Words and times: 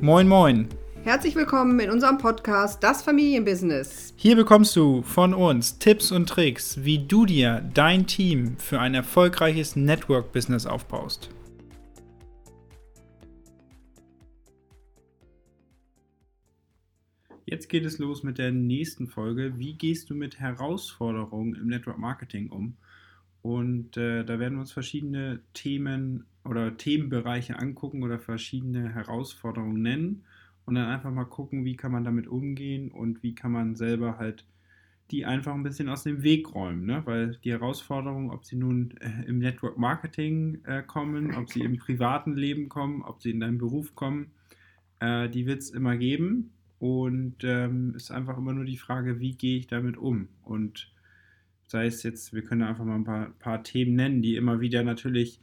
Moin, 0.00 0.28
moin. 0.28 0.68
Herzlich 1.02 1.34
willkommen 1.34 1.80
in 1.80 1.90
unserem 1.90 2.18
Podcast 2.18 2.80
Das 2.84 3.02
Familienbusiness. 3.02 4.14
Hier 4.14 4.36
bekommst 4.36 4.76
du 4.76 5.02
von 5.02 5.34
uns 5.34 5.80
Tipps 5.80 6.12
und 6.12 6.28
Tricks, 6.28 6.84
wie 6.84 7.04
du 7.04 7.26
dir 7.26 7.68
dein 7.74 8.06
Team 8.06 8.56
für 8.58 8.78
ein 8.78 8.94
erfolgreiches 8.94 9.74
Network-Business 9.74 10.66
aufbaust. 10.66 11.30
Jetzt 17.44 17.68
geht 17.68 17.84
es 17.84 17.98
los 17.98 18.22
mit 18.22 18.38
der 18.38 18.52
nächsten 18.52 19.08
Folge. 19.08 19.58
Wie 19.58 19.74
gehst 19.74 20.10
du 20.10 20.14
mit 20.14 20.38
Herausforderungen 20.38 21.56
im 21.56 21.66
Network 21.66 21.98
Marketing 21.98 22.50
um? 22.50 22.76
Und 23.42 23.96
äh, 23.96 24.24
da 24.24 24.38
werden 24.38 24.54
wir 24.54 24.60
uns 24.60 24.72
verschiedene 24.72 25.40
Themen 25.54 26.26
oder 26.44 26.76
Themenbereiche 26.76 27.58
angucken 27.58 28.02
oder 28.02 28.18
verschiedene 28.18 28.94
Herausforderungen 28.94 29.82
nennen 29.82 30.24
und 30.64 30.74
dann 30.74 30.88
einfach 30.88 31.10
mal 31.10 31.24
gucken, 31.24 31.64
wie 31.64 31.76
kann 31.76 31.92
man 31.92 32.04
damit 32.04 32.26
umgehen 32.26 32.90
und 32.90 33.22
wie 33.22 33.34
kann 33.34 33.52
man 33.52 33.76
selber 33.76 34.18
halt 34.18 34.44
die 35.10 35.24
einfach 35.24 35.54
ein 35.54 35.62
bisschen 35.62 35.88
aus 35.88 36.02
dem 36.02 36.22
Weg 36.22 36.54
räumen, 36.54 36.84
ne? 36.84 37.02
weil 37.06 37.36
die 37.42 37.50
Herausforderungen, 37.50 38.30
ob 38.30 38.44
sie 38.44 38.56
nun 38.56 38.94
äh, 39.00 39.24
im 39.26 39.38
Network 39.38 39.78
Marketing 39.78 40.62
äh, 40.64 40.82
kommen, 40.82 41.34
ob 41.34 41.50
sie 41.50 41.60
im 41.60 41.78
privaten 41.78 42.36
Leben 42.36 42.68
kommen, 42.68 43.02
ob 43.02 43.22
sie 43.22 43.30
in 43.30 43.40
deinem 43.40 43.58
Beruf 43.58 43.94
kommen, 43.94 44.32
äh, 45.00 45.28
die 45.30 45.46
wird 45.46 45.60
es 45.60 45.70
immer 45.70 45.96
geben 45.96 46.52
und 46.78 47.36
ähm, 47.42 47.94
ist 47.94 48.10
einfach 48.10 48.36
immer 48.36 48.52
nur 48.52 48.66
die 48.66 48.76
Frage, 48.76 49.18
wie 49.18 49.32
gehe 49.32 49.58
ich 49.58 49.66
damit 49.66 49.96
um 49.96 50.28
und 50.42 50.92
sei 51.68 51.86
es 51.86 52.02
jetzt, 52.02 52.32
wir 52.32 52.42
können 52.42 52.62
einfach 52.62 52.84
mal 52.84 52.96
ein 52.96 53.04
paar, 53.04 53.30
paar 53.38 53.62
Themen 53.62 53.94
nennen, 53.94 54.22
die 54.22 54.36
immer 54.36 54.60
wieder 54.60 54.82
natürlich 54.82 55.40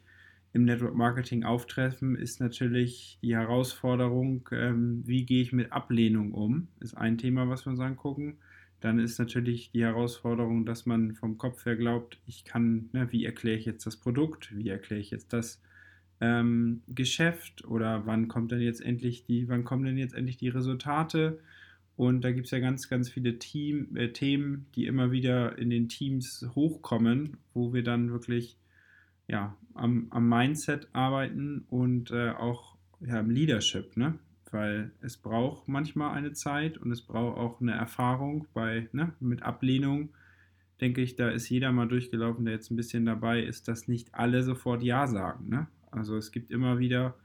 im 0.53 0.65
Network 0.65 0.95
Marketing 0.95 1.43
auftreffen, 1.43 2.15
ist 2.15 2.39
natürlich 2.39 3.19
die 3.21 3.35
Herausforderung, 3.35 4.47
ähm, 4.51 5.03
wie 5.05 5.25
gehe 5.25 5.41
ich 5.41 5.53
mit 5.53 5.71
Ablehnung 5.71 6.31
um, 6.33 6.67
ist 6.79 6.95
ein 6.95 7.17
Thema, 7.17 7.49
was 7.49 7.65
wir 7.65 7.71
uns 7.71 7.79
angucken. 7.79 8.37
Dann 8.79 8.99
ist 8.99 9.19
natürlich 9.19 9.71
die 9.71 9.83
Herausforderung, 9.83 10.65
dass 10.65 10.85
man 10.85 11.13
vom 11.13 11.37
Kopf 11.37 11.65
her 11.65 11.75
glaubt, 11.75 12.19
ich 12.25 12.45
kann, 12.45 12.89
ne, 12.93 13.11
wie 13.11 13.25
erkläre 13.25 13.57
ich 13.57 13.65
jetzt 13.65 13.85
das 13.85 13.97
Produkt, 13.97 14.55
wie 14.55 14.69
erkläre 14.69 15.01
ich 15.01 15.11
jetzt 15.11 15.33
das 15.33 15.61
ähm, 16.21 16.81
Geschäft 16.87 17.65
oder 17.65 18.05
wann 18.05 18.27
kommt 18.27 18.51
denn 18.51 18.61
jetzt 18.61 18.81
endlich 18.81 19.25
die, 19.25 19.49
wann 19.49 19.63
kommen 19.63 19.83
denn 19.83 19.97
jetzt 19.97 20.13
endlich 20.13 20.37
die 20.37 20.49
Resultate? 20.49 21.39
Und 21.97 22.21
da 22.21 22.31
gibt 22.31 22.45
es 22.45 22.51
ja 22.51 22.59
ganz, 22.59 22.89
ganz 22.89 23.09
viele 23.09 23.39
Team, 23.39 23.95
äh, 23.95 24.09
Themen, 24.09 24.65
die 24.75 24.85
immer 24.85 25.11
wieder 25.11 25.57
in 25.57 25.69
den 25.69 25.87
Teams 25.87 26.45
hochkommen, 26.53 27.37
wo 27.53 27.73
wir 27.73 27.83
dann 27.83 28.11
wirklich 28.11 28.57
ja, 29.27 29.55
am, 29.73 30.07
am 30.09 30.27
Mindset 30.27 30.89
arbeiten 30.93 31.65
und 31.69 32.11
äh, 32.11 32.31
auch 32.31 32.75
ja, 32.99 33.19
im 33.19 33.29
Leadership, 33.29 33.97
ne? 33.97 34.19
Weil 34.51 34.91
es 35.01 35.17
braucht 35.17 35.67
manchmal 35.67 36.15
eine 36.15 36.31
Zeit 36.33 36.77
und 36.77 36.91
es 36.91 37.01
braucht 37.01 37.37
auch 37.37 37.59
eine 37.59 37.73
Erfahrung 37.73 38.47
bei, 38.53 38.87
ne, 38.93 39.13
mit 39.19 39.43
Ablehnung. 39.43 40.09
Denke 40.79 41.01
ich, 41.01 41.15
da 41.15 41.29
ist 41.29 41.49
jeder 41.49 41.71
mal 41.71 41.87
durchgelaufen, 41.87 42.45
der 42.45 42.53
jetzt 42.53 42.71
ein 42.71 42.75
bisschen 42.75 43.05
dabei 43.05 43.41
ist, 43.41 43.67
dass 43.67 43.87
nicht 43.87 44.13
alle 44.13 44.43
sofort 44.43 44.83
Ja 44.83 45.07
sagen. 45.07 45.49
Ne? 45.49 45.67
Also 45.91 46.15
es 46.15 46.31
gibt 46.31 46.51
immer 46.51 46.79
wieder 46.79 47.15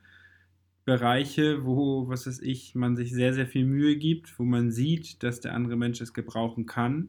Bereiche, 0.84 1.64
wo, 1.64 2.08
was 2.08 2.26
weiß 2.26 2.40
ich, 2.40 2.74
man 2.74 2.96
sich 2.96 3.12
sehr, 3.12 3.34
sehr 3.34 3.46
viel 3.46 3.64
Mühe 3.64 3.96
gibt, 3.96 4.38
wo 4.38 4.44
man 4.44 4.70
sieht, 4.70 5.22
dass 5.22 5.40
der 5.40 5.54
andere 5.54 5.76
Mensch 5.76 6.00
es 6.00 6.14
gebrauchen 6.14 6.66
kann 6.66 7.08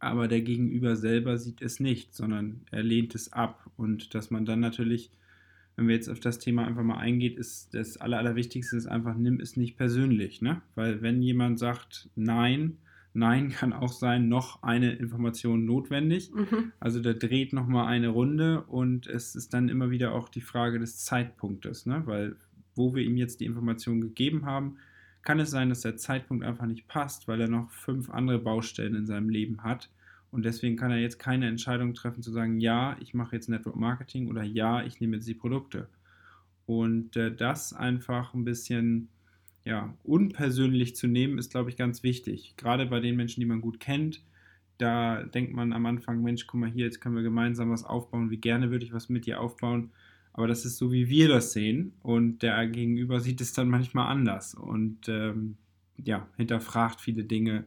aber 0.00 0.28
der 0.28 0.42
Gegenüber 0.42 0.96
selber 0.96 1.38
sieht 1.38 1.62
es 1.62 1.80
nicht, 1.80 2.14
sondern 2.14 2.62
er 2.70 2.82
lehnt 2.82 3.14
es 3.14 3.32
ab. 3.32 3.70
Und 3.76 4.14
dass 4.14 4.30
man 4.30 4.44
dann 4.44 4.60
natürlich, 4.60 5.10
wenn 5.76 5.88
wir 5.88 5.94
jetzt 5.94 6.08
auf 6.08 6.20
das 6.20 6.38
Thema 6.38 6.66
einfach 6.66 6.82
mal 6.82 6.98
eingeht, 6.98 7.36
ist 7.38 7.74
das 7.74 7.96
Aller, 7.96 8.18
Allerwichtigste 8.18 8.76
ist 8.76 8.86
einfach, 8.86 9.16
nimm 9.16 9.40
es 9.40 9.56
nicht 9.56 9.76
persönlich. 9.76 10.42
Ne? 10.42 10.62
Weil 10.74 11.02
wenn 11.02 11.22
jemand 11.22 11.58
sagt 11.58 12.10
Nein, 12.14 12.78
Nein 13.12 13.48
kann 13.50 13.72
auch 13.72 13.92
sein, 13.92 14.28
noch 14.28 14.62
eine 14.62 14.92
Information 14.92 15.64
notwendig. 15.64 16.32
Mhm. 16.34 16.72
Also 16.80 17.00
der 17.00 17.14
dreht 17.14 17.52
nochmal 17.52 17.86
eine 17.86 18.08
Runde 18.08 18.62
und 18.64 19.06
es 19.06 19.34
ist 19.34 19.54
dann 19.54 19.68
immer 19.68 19.90
wieder 19.90 20.12
auch 20.12 20.28
die 20.28 20.40
Frage 20.40 20.78
des 20.78 20.98
Zeitpunktes, 20.98 21.86
ne? 21.86 22.02
weil 22.06 22.36
wo 22.74 22.94
wir 22.94 23.02
ihm 23.02 23.16
jetzt 23.16 23.40
die 23.40 23.46
Information 23.46 24.00
gegeben 24.00 24.46
haben, 24.46 24.78
kann 25.22 25.40
es 25.40 25.50
sein, 25.50 25.70
dass 25.70 25.80
der 25.80 25.96
Zeitpunkt 25.96 26.44
einfach 26.44 26.66
nicht 26.66 26.86
passt, 26.86 27.28
weil 27.28 27.40
er 27.40 27.48
noch 27.48 27.70
fünf 27.70 28.10
andere 28.10 28.38
Baustellen 28.38 28.94
in 28.94 29.06
seinem 29.06 29.30
Leben 29.30 29.62
hat. 29.62 29.90
Und 30.30 30.44
deswegen 30.44 30.76
kann 30.76 30.90
er 30.90 30.98
jetzt 30.98 31.18
keine 31.18 31.48
Entscheidung 31.48 31.94
treffen 31.94 32.22
zu 32.22 32.32
sagen, 32.32 32.58
ja, 32.60 32.96
ich 33.00 33.14
mache 33.14 33.36
jetzt 33.36 33.48
Network 33.48 33.76
Marketing 33.76 34.28
oder 34.28 34.42
ja, 34.42 34.82
ich 34.82 35.00
nehme 35.00 35.16
jetzt 35.16 35.28
die 35.28 35.34
Produkte. 35.34 35.88
Und 36.66 37.16
äh, 37.16 37.34
das 37.34 37.72
einfach 37.72 38.34
ein 38.34 38.44
bisschen 38.44 39.08
ja, 39.64 39.94
unpersönlich 40.02 40.94
zu 40.96 41.06
nehmen, 41.06 41.38
ist, 41.38 41.50
glaube 41.50 41.70
ich, 41.70 41.76
ganz 41.76 42.02
wichtig. 42.02 42.54
Gerade 42.56 42.86
bei 42.86 43.00
den 43.00 43.16
Menschen, 43.16 43.40
die 43.40 43.46
man 43.46 43.60
gut 43.60 43.80
kennt, 43.80 44.22
da 44.78 45.22
denkt 45.22 45.54
man 45.54 45.72
am 45.72 45.86
Anfang, 45.86 46.22
Mensch, 46.22 46.46
guck 46.46 46.60
mal 46.60 46.70
hier, 46.70 46.84
jetzt 46.84 47.00
können 47.00 47.14
wir 47.14 47.22
gemeinsam 47.22 47.70
was 47.70 47.84
aufbauen, 47.84 48.30
wie 48.30 48.36
gerne 48.36 48.70
würde 48.70 48.84
ich 48.84 48.92
was 48.92 49.08
mit 49.08 49.26
dir 49.26 49.40
aufbauen. 49.40 49.92
Aber 50.34 50.48
das 50.48 50.64
ist 50.64 50.76
so, 50.76 50.90
wie 50.92 51.08
wir 51.08 51.28
das 51.28 51.52
sehen. 51.52 51.94
Und 52.02 52.42
der 52.42 52.66
Gegenüber 52.66 53.20
sieht 53.20 53.40
es 53.40 53.52
dann 53.52 53.70
manchmal 53.70 54.10
anders 54.10 54.54
und 54.54 55.08
ähm, 55.08 55.56
ja, 55.96 56.28
hinterfragt 56.36 57.00
viele 57.00 57.24
Dinge. 57.24 57.64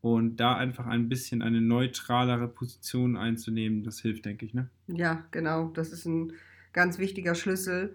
Und 0.00 0.36
da 0.36 0.56
einfach 0.56 0.86
ein 0.86 1.08
bisschen 1.08 1.42
eine 1.42 1.60
neutralere 1.60 2.48
Position 2.48 3.16
einzunehmen, 3.16 3.82
das 3.82 4.00
hilft, 4.00 4.24
denke 4.24 4.46
ich. 4.46 4.54
Ne? 4.54 4.70
Ja, 4.86 5.24
genau. 5.32 5.68
Das 5.74 5.92
ist 5.92 6.06
ein 6.06 6.32
ganz 6.72 6.98
wichtiger 6.98 7.34
Schlüssel, 7.34 7.94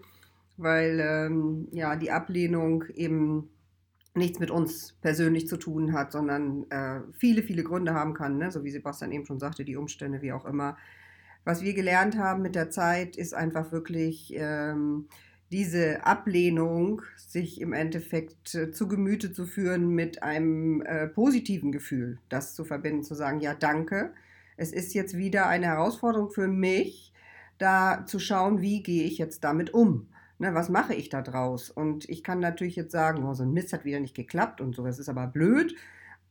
weil 0.56 1.00
ähm, 1.00 1.66
ja 1.72 1.96
die 1.96 2.12
Ablehnung 2.12 2.84
eben 2.94 3.48
nichts 4.14 4.38
mit 4.38 4.52
uns 4.52 4.92
persönlich 5.00 5.48
zu 5.48 5.56
tun 5.56 5.92
hat, 5.92 6.12
sondern 6.12 6.70
äh, 6.70 7.00
viele, 7.14 7.42
viele 7.42 7.64
Gründe 7.64 7.94
haben 7.94 8.14
kann, 8.14 8.38
ne? 8.38 8.52
so 8.52 8.62
wie 8.62 8.70
Sebastian 8.70 9.10
eben 9.10 9.26
schon 9.26 9.40
sagte, 9.40 9.64
die 9.64 9.76
Umstände, 9.76 10.22
wie 10.22 10.30
auch 10.30 10.44
immer 10.44 10.76
was 11.44 11.62
wir 11.62 11.74
gelernt 11.74 12.16
haben 12.16 12.42
mit 12.42 12.54
der 12.54 12.70
Zeit, 12.70 13.16
ist 13.16 13.34
einfach 13.34 13.72
wirklich 13.72 14.32
ähm, 14.36 15.08
diese 15.50 16.04
Ablehnung, 16.04 17.02
sich 17.16 17.60
im 17.60 17.72
Endeffekt 17.72 18.54
äh, 18.54 18.72
zu 18.72 18.88
Gemüte 18.88 19.32
zu 19.32 19.46
führen 19.46 19.88
mit 19.90 20.22
einem 20.22 20.82
äh, 20.82 21.06
positiven 21.06 21.70
Gefühl, 21.70 22.18
das 22.28 22.54
zu 22.54 22.64
verbinden, 22.64 23.04
zu 23.04 23.14
sagen, 23.14 23.40
ja, 23.40 23.54
danke. 23.54 24.12
Es 24.56 24.72
ist 24.72 24.94
jetzt 24.94 25.16
wieder 25.16 25.46
eine 25.46 25.66
Herausforderung 25.66 26.30
für 26.30 26.48
mich, 26.48 27.12
da 27.58 28.04
zu 28.06 28.18
schauen, 28.18 28.60
wie 28.60 28.82
gehe 28.82 29.04
ich 29.04 29.18
jetzt 29.18 29.44
damit 29.44 29.72
um. 29.72 30.08
Ne, 30.38 30.54
was 30.54 30.68
mache 30.68 30.94
ich 30.94 31.08
da 31.08 31.22
draus? 31.22 31.70
Und 31.70 32.08
ich 32.08 32.24
kann 32.24 32.40
natürlich 32.40 32.74
jetzt 32.74 32.90
sagen, 32.90 33.24
oh, 33.24 33.34
so 33.34 33.44
ein 33.44 33.52
Mist 33.52 33.72
hat 33.72 33.84
wieder 33.84 34.00
nicht 34.00 34.16
geklappt 34.16 34.60
und 34.60 34.74
so, 34.74 34.84
das 34.84 34.98
ist 34.98 35.08
aber 35.08 35.28
blöd. 35.28 35.76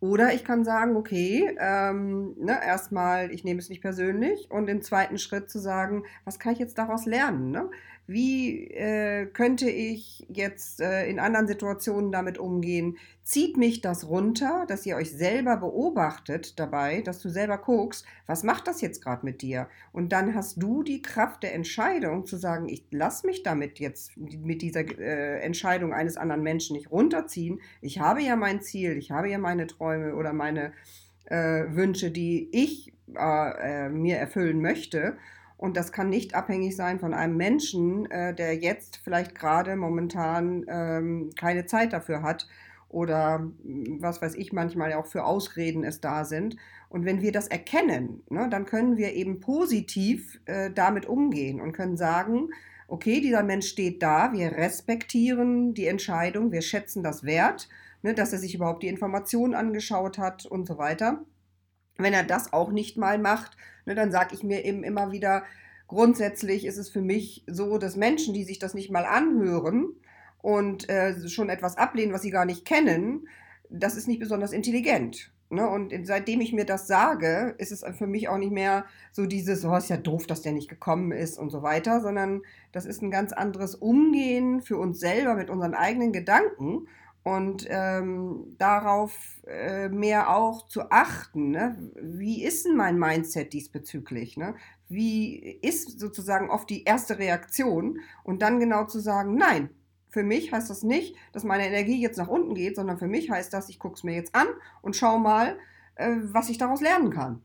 Oder 0.03 0.34
ich 0.34 0.44
kann 0.44 0.66
sagen, 0.66 0.97
okay, 0.97 1.56
ähm, 1.58 2.36
ne, 2.38 2.59
erstmal, 2.62 3.31
ich 3.31 3.46
nehme 3.46 3.62
es 3.62 3.69
nicht 3.69 3.80
persönlich 3.80 4.52
und 4.52 4.68
im 4.68 4.81
zweiten 4.81 5.18
Schritt 5.18 5.50
zu 5.50 5.59
sagen, 5.59 6.03
was 6.25 6.40
kann 6.40 6.52
ich 6.52 6.59
jetzt 6.59 6.78
daraus 6.78 7.06
lernen? 7.06 7.52
Ne? 7.52 7.69
Wie 8.06 8.68
äh, 8.68 9.28
könnte 9.28 9.69
ich 9.69 10.25
jetzt 10.28 10.81
äh, 10.81 11.08
in 11.08 11.19
anderen 11.19 11.47
Situationen 11.47 12.12
damit 12.12 12.38
umgehen? 12.38 12.97
Zieht 13.24 13.56
mich 13.56 13.80
das 13.80 14.09
runter, 14.09 14.66
dass 14.68 14.86
ihr 14.86 14.97
euch 14.97 15.12
selber 15.12 15.56
beobachtet 15.56 16.59
dabei, 16.59 17.02
dass 17.02 17.22
du 17.22 17.30
selber 17.30 17.58
guckst, 17.58 18.06
was 18.28 18.44
macht 18.44 18.68
das 18.68 18.81
jetzt 18.81 19.02
gerade 19.02 19.25
mit 19.25 19.42
dir? 19.42 19.69
Und 19.94 20.12
dann 20.12 20.36
hast 20.36 20.62
du 20.62 20.84
die 20.84 21.02
Kraft 21.02 21.44
der 21.44 21.53
Entscheidung 21.56 22.25
zu 22.25 22.36
sagen, 22.36 22.68
ich 22.68 22.86
lasse 22.92 23.25
mich 23.25 23.44
damit 23.44 23.80
jetzt 23.80 24.18
mit 24.18 24.62
dieser 24.62 24.81
äh, 24.81 25.40
Entscheidung 25.40 25.94
eines 25.94 26.18
anderen 26.18 26.44
Menschen 26.44 26.75
nicht 26.75 26.92
runterziehen. 26.92 27.62
Ich 27.80 28.00
habe 28.00 28.22
ja 28.22 28.36
mein 28.36 28.62
Ziel, 28.62 28.97
ich 28.97 29.12
habe 29.12 29.30
ja 29.30 29.38
meine 29.38 29.68
Träume 29.68 30.16
oder 30.16 30.34
meine 30.34 30.74
äh, 31.25 31.63
Wünsche, 31.69 32.12
die 32.12 32.50
ich 32.51 32.94
äh, 33.16 33.86
äh, 33.86 33.89
mir 33.89 34.18
erfüllen 34.18 34.62
möchte. 34.62 35.18
Und 35.58 35.78
das 35.78 35.92
kann 35.92 36.10
nicht 36.10 36.36
abhängig 36.36 36.76
sein 36.76 37.00
von 37.00 37.14
einem 37.14 37.38
Menschen, 37.38 38.10
äh, 38.12 38.34
der 38.34 38.56
jetzt 38.56 39.00
vielleicht 39.04 39.36
gerade 39.36 39.76
momentan 39.76 40.66
ähm, 40.68 41.30
keine 41.38 41.66
Zeit 41.66 41.94
dafür 41.94 42.22
hat 42.22 42.48
oder 42.90 43.40
hm, 43.64 43.98
was 44.00 44.22
weiß 44.22 44.36
ich, 44.36 44.54
manchmal 44.54 44.94
auch 44.94 45.08
für 45.08 45.26
Ausreden 45.26 45.84
es 45.84 46.00
da 46.00 46.26
sind. 46.26 46.56
Und 46.90 47.06
wenn 47.06 47.22
wir 47.22 47.32
das 47.32 47.48
erkennen, 47.48 48.24
ne, 48.30 48.48
dann 48.50 48.66
können 48.66 48.98
wir 48.98 49.14
eben 49.14 49.40
positiv 49.40 50.40
äh, 50.46 50.70
damit 50.72 51.06
umgehen 51.06 51.60
und 51.60 51.74
können 51.74 51.98
sagen, 51.98 52.50
okay, 52.88 53.20
dieser 53.20 53.44
Mensch 53.44 53.68
steht 53.68 54.04
da, 54.04 54.32
wir 54.34 54.52
respektieren 54.52 55.74
die 55.74 55.88
Entscheidung, 55.88 56.52
wir 56.52 56.62
schätzen 56.62 57.02
das 57.02 57.24
wert, 57.24 57.68
ne, 58.04 58.14
dass 58.14 58.32
er 58.32 58.40
sich 58.40 58.54
überhaupt 58.54 58.84
die 58.84 58.88
Informationen 58.88 59.56
angeschaut 59.56 60.20
hat 60.20 60.46
und 60.46 60.68
so 60.68 60.78
weiter. 60.78 61.24
Wenn 62.04 62.14
er 62.14 62.24
das 62.24 62.54
auch 62.54 62.72
nicht 62.72 62.98
mal 62.98 63.18
macht, 63.18 63.58
ne, 63.86 63.96
dann 63.96 64.12
sage 64.12 64.36
ich 64.36 64.44
mir 64.44 64.64
eben 64.66 64.84
immer 64.84 65.12
wieder, 65.12 65.44
grundsätzlich 65.88 66.66
ist 66.66 66.78
es 66.78 66.90
für 66.90 67.02
mich 67.02 67.44
so, 67.48 67.78
dass 67.78 67.96
Menschen, 67.96 68.34
die 68.34 68.44
sich 68.44 68.60
das 68.60 68.74
nicht 68.74 68.92
mal 68.92 69.06
anhören 69.06 69.94
und 70.42 70.90
äh, 70.90 71.28
schon 71.28 71.50
etwas 71.50 71.78
ablehnen, 71.78 72.14
was 72.14 72.22
sie 72.22 72.32
gar 72.32 72.46
nicht 72.46 72.66
kennen, 72.66 73.28
das 73.70 73.96
ist 73.96 74.08
nicht 74.08 74.20
besonders 74.20 74.52
intelligent. 74.52 75.32
Ne? 75.50 75.70
Und 75.70 75.94
seitdem 76.06 76.42
ich 76.42 76.52
mir 76.52 76.66
das 76.66 76.88
sage, 76.88 77.54
ist 77.60 77.72
es 77.72 77.86
für 77.98 78.08
mich 78.08 78.28
auch 78.28 78.38
nicht 78.38 78.52
mehr 78.52 78.86
so 79.12 79.26
dieses, 79.26 79.64
oh, 79.64 79.76
ist 79.76 79.90
ja 79.90 79.98
doof, 79.98 80.26
dass 80.26 80.42
der 80.42 80.52
nicht 80.52 80.68
gekommen 80.68 81.12
ist 81.12 81.38
und 81.38 81.52
so 81.52 81.62
weiter, 81.62 82.02
sondern 82.02 82.42
das 82.72 82.86
ist 82.86 83.04
ein 83.04 83.12
ganz 83.12 83.34
anderes 83.34 83.76
Umgehen 83.76 84.62
für 84.62 84.78
uns 84.78 85.00
selber 85.00 85.36
mit 85.36 85.52
unseren 85.52 85.76
eigenen 85.76 86.12
Gedanken 86.12 86.88
und 87.24 87.66
ähm, 87.70 88.56
darauf 88.58 89.18
äh, 89.48 89.88
mehr 89.90 90.30
auch 90.30 90.68
zu 90.68 90.92
achten. 90.92 91.52
Ne? 91.52 91.92
Wie 92.02 92.44
ist 92.44 92.66
denn 92.66 92.75
mein 92.75 93.00
Mindset 93.00 93.54
diesbezüglich? 93.54 94.36
Ne? 94.36 94.56
Wie 94.90 95.40
ist 95.40 96.00
sozusagen 96.00 96.50
oft 96.50 96.70
die 96.70 96.84
erste 96.84 97.20
Reaktion? 97.20 98.00
Und 98.24 98.42
dann 98.42 98.60
genau 98.60 98.86
zu 98.86 99.00
sagen, 99.00 99.36
nein, 99.36 99.70
für 100.10 100.24
mich 100.24 100.52
heißt 100.52 100.70
das 100.70 100.84
nicht, 100.84 101.16
dass 101.31 101.44
meine 101.44 101.66
Energie 101.66 102.02
jetzt 102.02 102.18
nach 102.18 102.28
unten 102.28 102.56
geht, 102.56 102.75
sondern 102.75 103.00
für 103.00 103.08
mich 103.08 103.31
heißt 103.31 103.54
das, 103.54 103.69
ich 103.69 103.80
gucke 103.80 103.96
es 103.96 104.04
mir 104.04 104.14
jetzt 104.14 104.36
an 104.36 104.48
und 104.81 104.96
schaue 104.96 105.19
mal, 105.19 105.58
äh, 105.96 106.18
was 106.24 106.50
ich 106.50 106.58
daraus 106.58 106.81
lernen 106.81 107.10
kann. 107.10 107.42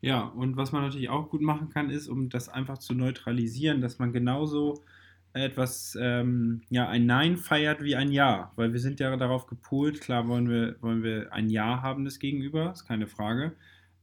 Ja, 0.00 0.22
und 0.22 0.56
was 0.56 0.72
man 0.72 0.82
natürlich 0.82 1.10
auch 1.10 1.30
gut 1.30 1.42
machen 1.42 1.68
kann, 1.68 1.90
ist, 1.90 2.08
um 2.08 2.28
das 2.28 2.48
einfach 2.48 2.78
zu 2.78 2.94
neutralisieren, 2.94 3.80
dass 3.80 3.98
man 3.98 4.12
genauso 4.12 4.82
etwas, 5.32 5.96
ähm, 6.00 6.62
ja, 6.70 6.88
ein 6.88 7.06
Nein 7.06 7.36
feiert 7.36 7.82
wie 7.82 7.96
ein 7.96 8.10
Ja, 8.12 8.52
weil 8.56 8.72
wir 8.72 8.80
sind 8.80 9.00
ja 9.00 9.16
darauf 9.16 9.46
gepolt, 9.46 10.00
klar 10.00 10.26
wollen 10.28 10.48
wir, 10.48 10.76
wollen 10.80 11.02
wir 11.02 11.32
ein 11.32 11.50
Ja 11.50 11.82
haben 11.82 12.04
des 12.04 12.18
Gegenüber, 12.18 12.72
ist 12.72 12.86
keine 12.86 13.06
Frage, 13.06 13.52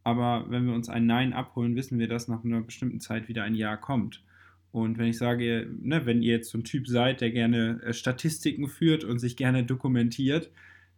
aber 0.03 0.45
wenn 0.49 0.65
wir 0.65 0.73
uns 0.73 0.89
ein 0.89 1.05
Nein 1.05 1.33
abholen, 1.33 1.75
wissen 1.75 1.99
wir, 1.99 2.07
dass 2.07 2.27
nach 2.27 2.43
einer 2.43 2.61
bestimmten 2.61 3.01
Zeit 3.01 3.27
wieder 3.27 3.43
ein 3.43 3.55
Ja 3.55 3.75
kommt. 3.75 4.23
Und 4.71 4.97
wenn 4.97 5.07
ich 5.07 5.17
sage, 5.17 5.67
ne, 5.81 6.05
wenn 6.05 6.21
ihr 6.21 6.33
jetzt 6.33 6.51
so 6.51 6.57
ein 6.57 6.63
Typ 6.63 6.87
seid, 6.87 7.21
der 7.21 7.31
gerne 7.31 7.81
äh, 7.83 7.93
Statistiken 7.93 8.67
führt 8.67 9.03
und 9.03 9.19
sich 9.19 9.35
gerne 9.35 9.63
dokumentiert, 9.63 10.51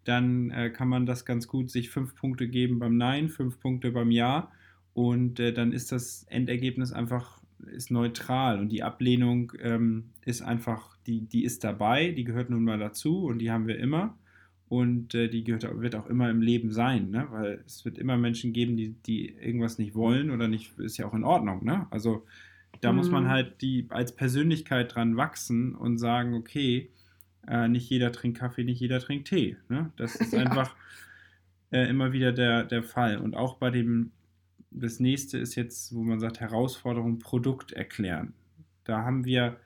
dann 0.03 0.49
äh, 0.51 0.69
kann 0.69 0.89
man 0.89 1.05
das 1.05 1.25
ganz 1.25 1.47
gut 1.47 1.69
sich 1.69 1.89
fünf 1.89 2.15
Punkte 2.15 2.47
geben 2.47 2.79
beim 2.79 2.97
Nein, 2.97 3.29
fünf 3.29 3.59
Punkte 3.59 3.91
beim 3.91 4.11
Ja. 4.11 4.51
Und 4.93 5.39
äh, 5.39 5.53
dann 5.53 5.71
ist 5.71 5.91
das 5.91 6.23
Endergebnis 6.29 6.91
einfach 6.91 7.38
ist 7.67 7.91
neutral 7.91 8.59
und 8.59 8.69
die 8.69 8.83
Ablehnung 8.83 9.53
ähm, 9.61 10.11
ist 10.25 10.41
einfach, 10.41 10.97
die, 11.07 11.21
die 11.21 11.43
ist 11.43 11.63
dabei, 11.63 12.11
die 12.11 12.23
gehört 12.23 12.49
nun 12.49 12.63
mal 12.63 12.79
dazu 12.79 13.25
und 13.25 13.39
die 13.39 13.51
haben 13.51 13.67
wir 13.67 13.77
immer 13.77 14.17
und 14.69 15.15
äh, 15.15 15.27
die 15.27 15.43
gehört, 15.43 15.81
wird 15.81 15.95
auch 15.95 16.07
immer 16.07 16.29
im 16.29 16.41
Leben 16.41 16.71
sein, 16.71 17.09
ne? 17.09 17.27
weil 17.31 17.63
es 17.65 17.83
wird 17.85 17.97
immer 17.97 18.17
Menschen 18.17 18.53
geben, 18.53 18.77
die, 18.77 18.93
die 19.05 19.29
irgendwas 19.29 19.77
nicht 19.77 19.95
wollen 19.95 20.29
oder 20.29 20.47
nicht, 20.47 20.77
ist 20.79 20.97
ja 20.97 21.07
auch 21.07 21.13
in 21.13 21.23
Ordnung. 21.23 21.65
Ne? 21.65 21.87
Also 21.89 22.25
da 22.81 22.91
mhm. 22.91 22.97
muss 22.97 23.09
man 23.09 23.23
mhm. 23.23 23.29
halt 23.29 23.61
die 23.61 23.87
als 23.89 24.15
Persönlichkeit 24.15 24.95
dran 24.95 25.17
wachsen 25.17 25.75
und 25.75 25.97
sagen, 25.97 26.35
okay, 26.35 26.91
äh, 27.47 27.67
nicht 27.67 27.89
jeder 27.89 28.11
trinkt 28.11 28.37
Kaffee, 28.37 28.63
nicht 28.63 28.79
jeder 28.79 28.99
trinkt 28.99 29.27
Tee. 29.27 29.57
Ne? 29.69 29.91
Das 29.97 30.15
ist 30.15 30.33
ja. 30.33 30.39
einfach 30.39 30.75
äh, 31.71 31.89
immer 31.89 32.13
wieder 32.13 32.31
der, 32.31 32.63
der 32.63 32.83
Fall. 32.83 33.17
Und 33.17 33.35
auch 33.35 33.55
bei 33.55 33.71
dem, 33.71 34.11
das 34.71 34.99
nächste 34.99 35.37
ist 35.37 35.55
jetzt, 35.55 35.93
wo 35.93 36.03
man 36.03 36.19
sagt, 36.19 36.39
Herausforderung 36.39 37.19
Produkt 37.19 37.71
erklären. 37.71 38.33
Da 38.83 39.03
haben 39.03 39.25
wir, 39.25 39.59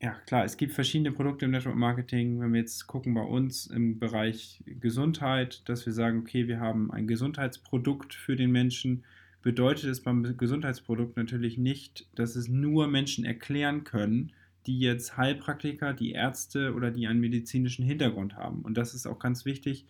ja 0.00 0.12
klar, 0.26 0.44
es 0.44 0.56
gibt 0.56 0.72
verschiedene 0.72 1.12
Produkte 1.12 1.44
im 1.44 1.50
Network 1.50 1.76
Marketing. 1.76 2.40
Wenn 2.40 2.52
wir 2.52 2.60
jetzt 2.60 2.86
gucken 2.86 3.14
bei 3.14 3.22
uns 3.22 3.66
im 3.66 3.98
Bereich 3.98 4.62
Gesundheit, 4.66 5.68
dass 5.68 5.86
wir 5.86 5.92
sagen, 5.92 6.20
okay, 6.20 6.48
wir 6.48 6.60
haben 6.60 6.90
ein 6.90 7.06
Gesundheitsprodukt 7.06 8.14
für 8.14 8.36
den 8.36 8.52
Menschen, 8.52 9.04
bedeutet 9.42 9.90
es 9.90 10.02
beim 10.02 10.36
Gesundheitsprodukt 10.36 11.16
natürlich 11.16 11.58
nicht, 11.58 12.08
dass 12.14 12.36
es 12.36 12.48
nur 12.48 12.86
Menschen 12.86 13.24
erklären 13.24 13.84
können, 13.84 14.32
die 14.66 14.78
jetzt 14.78 15.16
Heilpraktiker, 15.16 15.92
die 15.92 16.12
Ärzte 16.12 16.74
oder 16.74 16.92
die 16.92 17.08
einen 17.08 17.20
medizinischen 17.20 17.84
Hintergrund 17.84 18.36
haben. 18.36 18.62
Und 18.62 18.78
das 18.78 18.94
ist 18.94 19.06
auch 19.06 19.18
ganz 19.18 19.44
wichtig, 19.44 19.86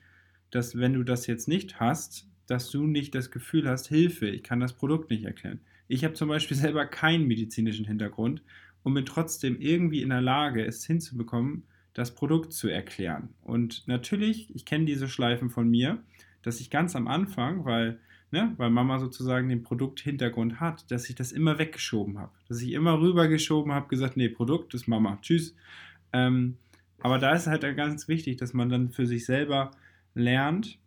dass 0.51 0.79
wenn 0.79 0.95
du 0.95 1.03
das 1.03 1.27
jetzt 1.27 1.49
nicht 1.49 1.81
hast, 1.81 2.27
dass 2.53 2.71
du 2.71 2.87
nicht 2.87 3.15
das 3.15 3.31
Gefühl 3.31 3.67
hast, 3.67 3.89
Hilfe, 3.89 4.29
ich 4.29 4.43
kann 4.43 4.61
das 4.61 4.75
Produkt 4.75 5.09
nicht 5.09 5.25
erklären. 5.25 5.61
Ich 5.89 6.05
habe 6.05 6.13
zum 6.13 6.29
Beispiel 6.29 6.57
selber 6.59 6.85
keinen 6.85 7.27
medizinischen 7.27 7.87
Hintergrund 7.87 8.43
und 8.83 8.93
bin 8.93 9.07
trotzdem 9.07 9.59
irgendwie 9.59 10.03
in 10.03 10.11
der 10.11 10.21
Lage, 10.21 10.63
es 10.63 10.85
hinzubekommen, 10.85 11.63
das 11.95 12.15
Produkt 12.15 12.53
zu 12.53 12.69
erklären. 12.69 13.31
Und 13.43 13.89
natürlich, 13.89 14.55
ich 14.55 14.67
kenne 14.67 14.85
diese 14.85 15.09
Schleifen 15.09 15.49
von 15.49 15.67
mir, 15.67 16.03
dass 16.43 16.61
ich 16.61 16.69
ganz 16.69 16.95
am 16.95 17.09
Anfang, 17.09 17.65
weil 17.65 17.99
ne, 18.33 18.53
weil 18.59 18.69
Mama 18.69 18.99
sozusagen 18.99 19.49
den 19.49 19.63
Produkthintergrund 19.63 20.61
hat, 20.61 20.91
dass 20.91 21.09
ich 21.09 21.15
das 21.15 21.33
immer 21.33 21.59
weggeschoben 21.59 22.19
habe. 22.19 22.33
Dass 22.49 22.61
ich 22.61 22.73
immer 22.73 23.01
rübergeschoben 23.01 23.73
habe, 23.73 23.89
gesagt, 23.89 24.19
nee, 24.19 24.29
Produkt 24.29 24.75
ist 24.75 24.89
Mama, 24.89 25.19
tschüss. 25.23 25.55
Ähm, 26.13 26.59
aber 27.01 27.19
da 27.19 27.33
ist 27.33 27.47
halt 27.47 27.63
ganz 27.77 28.09
wichtig, 28.09 28.37
dass 28.37 28.53
man 28.53 28.69
dann 28.69 28.91
für 28.91 29.07
sich 29.07 29.25
selber 29.25 29.71
lernt, 30.15 30.79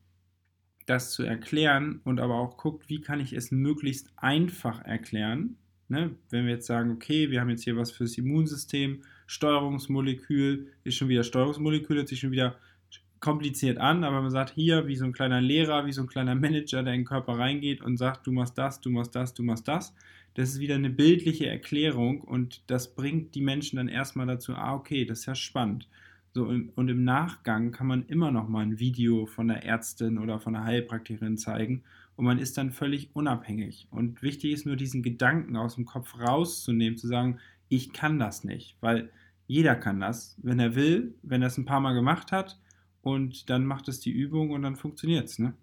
das 0.85 1.11
zu 1.11 1.23
erklären 1.23 2.01
und 2.03 2.19
aber 2.19 2.35
auch 2.35 2.57
guckt, 2.57 2.89
wie 2.89 3.01
kann 3.01 3.19
ich 3.19 3.33
es 3.33 3.51
möglichst 3.51 4.09
einfach 4.17 4.83
erklären. 4.83 5.57
Ne? 5.87 6.15
Wenn 6.29 6.45
wir 6.45 6.53
jetzt 6.53 6.67
sagen, 6.67 6.91
okay, 6.91 7.31
wir 7.31 7.41
haben 7.41 7.49
jetzt 7.49 7.63
hier 7.63 7.77
was 7.77 7.91
fürs 7.91 8.17
Immunsystem, 8.17 9.03
Steuerungsmolekül, 9.27 10.71
ist 10.83 10.95
schon 10.95 11.09
wieder 11.09 11.23
Steuerungsmolekül, 11.23 11.99
hat 11.99 12.07
sich 12.07 12.19
schon 12.19 12.31
wieder 12.31 12.55
kompliziert 13.19 13.79
an, 13.79 14.03
aber 14.03 14.21
man 14.21 14.29
sagt 14.29 14.53
hier, 14.53 14.85
wie 14.87 14.95
so 14.95 15.05
ein 15.05 15.13
kleiner 15.13 15.41
Lehrer, 15.41 15.87
wie 15.87 15.91
so 15.91 16.01
ein 16.01 16.07
kleiner 16.07 16.35
Manager, 16.35 16.83
der 16.83 16.93
in 16.93 17.01
den 17.01 17.05
Körper 17.07 17.39
reingeht 17.39 17.81
und 17.81 17.97
sagt, 17.97 18.27
du 18.27 18.31
machst 18.31 18.57
das, 18.57 18.81
du 18.81 18.91
machst 18.91 19.15
das, 19.15 19.33
du 19.33 19.41
machst 19.41 19.67
das. 19.67 19.95
Das 20.35 20.49
ist 20.49 20.59
wieder 20.59 20.75
eine 20.75 20.89
bildliche 20.89 21.47
Erklärung 21.47 22.21
und 22.21 22.61
das 22.67 22.93
bringt 22.93 23.33
die 23.33 23.41
Menschen 23.41 23.77
dann 23.77 23.87
erstmal 23.87 24.27
dazu, 24.27 24.53
ah, 24.53 24.75
okay, 24.75 25.05
das 25.05 25.19
ist 25.19 25.25
ja 25.25 25.35
spannend. 25.35 25.87
So, 26.35 26.43
und 26.43 26.89
im 26.89 27.05
Nachgang 27.05 27.71
kann 27.71 27.87
man 27.87 28.05
immer 28.07 28.29
noch 28.29 28.49
mal 28.49 28.59
ein 28.59 28.77
Video 28.77 29.25
von 29.25 29.47
der 29.47 29.63
Ärztin 29.63 30.17
oder 30.17 30.37
von 30.37 30.51
der 30.51 30.65
Heilpraktikerin 30.65 31.37
zeigen 31.37 31.83
und 32.17 32.25
man 32.25 32.39
ist 32.39 32.57
dann 32.57 32.73
völlig 32.73 33.09
unabhängig. 33.13 33.87
Und 33.89 34.21
wichtig 34.21 34.51
ist 34.51 34.65
nur, 34.65 34.75
diesen 34.75 35.01
Gedanken 35.01 35.55
aus 35.55 35.75
dem 35.75 35.85
Kopf 35.85 36.19
rauszunehmen, 36.19 36.97
zu 36.97 37.07
sagen, 37.07 37.39
ich 37.69 37.93
kann 37.93 38.19
das 38.19 38.43
nicht, 38.43 38.75
weil 38.81 39.11
jeder 39.47 39.77
kann 39.77 40.01
das, 40.01 40.35
wenn 40.43 40.59
er 40.59 40.75
will, 40.75 41.15
wenn 41.23 41.41
er 41.41 41.47
es 41.47 41.57
ein 41.57 41.63
paar 41.63 41.79
Mal 41.79 41.93
gemacht 41.93 42.33
hat 42.33 42.59
und 43.01 43.49
dann 43.49 43.65
macht 43.65 43.87
es 43.87 44.01
die 44.01 44.11
Übung 44.11 44.51
und 44.51 44.63
dann 44.63 44.75
funktioniert 44.75 45.29
es, 45.29 45.39
ne? 45.39 45.53